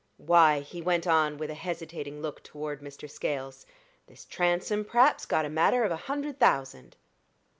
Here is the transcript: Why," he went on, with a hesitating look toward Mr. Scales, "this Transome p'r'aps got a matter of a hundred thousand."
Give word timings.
Why," 0.17 0.61
he 0.61 0.81
went 0.81 1.05
on, 1.05 1.37
with 1.37 1.51
a 1.51 1.53
hesitating 1.53 2.23
look 2.23 2.41
toward 2.41 2.81
Mr. 2.81 3.07
Scales, 3.07 3.67
"this 4.07 4.25
Transome 4.25 4.83
p'r'aps 4.83 5.27
got 5.27 5.45
a 5.45 5.47
matter 5.49 5.83
of 5.83 5.91
a 5.91 5.95
hundred 6.09 6.39
thousand." 6.39 6.97